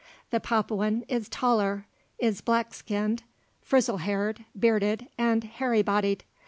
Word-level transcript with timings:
The 0.31 0.39
Papuan 0.39 1.03
is 1.07 1.29
taller, 1.29 1.85
is 2.17 2.41
black 2.41 2.73
skinned, 2.73 3.21
frizzly 3.61 3.99
haired, 4.01 4.43
bearded, 4.55 5.07
and 5.15 5.43
hairy 5.43 5.83
bodied. 5.83 6.23